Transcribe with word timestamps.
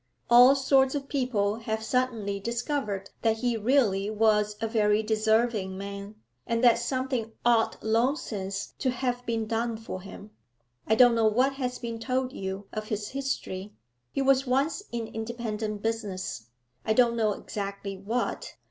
All 0.31 0.55
sorts 0.55 0.95
of 0.95 1.07
people 1.07 1.57
have 1.57 1.83
suddenly 1.83 2.39
discovered 2.39 3.11
that 3.21 3.37
he 3.37 3.55
really 3.55 4.09
was 4.09 4.55
a 4.59 4.67
very 4.67 5.03
deserving 5.03 5.77
man, 5.77 6.15
and 6.47 6.63
that 6.63 6.79
something 6.79 7.33
ought 7.45 7.83
long 7.83 8.15
since 8.15 8.73
to 8.79 8.89
have 8.89 9.23
been 9.27 9.45
done 9.45 9.77
for 9.77 10.01
him. 10.01 10.31
I 10.87 10.95
don't 10.95 11.13
know 11.13 11.27
what 11.27 11.53
has 11.53 11.77
been 11.77 11.99
told 11.99 12.33
you 12.33 12.65
of 12.73 12.85
his 12.87 13.09
history. 13.09 13.75
He 14.11 14.23
was 14.23 14.47
once 14.47 14.81
in 14.91 15.05
independent 15.05 15.83
business; 15.83 16.47
I 16.83 16.93
don't 16.93 17.15
know 17.15 17.33
exactly 17.33 17.95
what. 17.95 18.55